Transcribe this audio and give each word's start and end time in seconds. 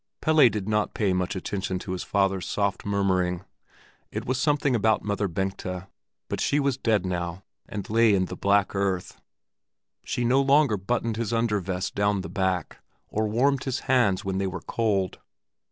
Pelle 0.19 0.49
did 0.49 0.67
not 0.67 0.95
pay 0.95 1.13
much 1.13 1.35
attention 1.35 1.77
to 1.77 1.91
his 1.91 2.01
father's 2.01 2.47
soft 2.47 2.87
murmuring. 2.87 3.45
It 4.09 4.25
was 4.25 4.39
something 4.39 4.75
about 4.75 5.03
Mother 5.03 5.27
Bengta, 5.27 5.89
but 6.27 6.41
she 6.41 6.59
was 6.59 6.75
dead 6.75 7.05
now 7.05 7.43
and 7.69 7.87
lay 7.87 8.15
in 8.15 8.25
the 8.25 8.35
black 8.35 8.73
earth; 8.73 9.21
she 10.03 10.25
no 10.25 10.41
longer 10.41 10.75
buttoned 10.75 11.17
his 11.17 11.31
under 11.31 11.59
vest 11.59 11.93
down 11.93 12.21
the 12.21 12.29
back, 12.29 12.79
or 13.09 13.27
warmed 13.27 13.65
his 13.65 13.81
hands 13.81 14.25
when 14.25 14.39
they 14.39 14.47
were 14.47 14.61
cold. 14.61 15.19